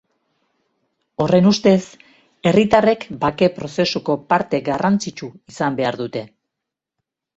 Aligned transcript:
Horren 1.25 1.49
ustez, 1.49 1.81
herritarrek 2.51 3.05
bake 3.25 3.51
prozesuko 3.59 4.17
parte 4.33 4.61
garrantzitsu 4.71 5.31
izan 5.55 5.79
behar 5.83 6.01
dute. 6.05 6.25